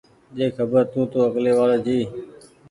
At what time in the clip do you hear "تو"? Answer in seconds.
1.11-1.17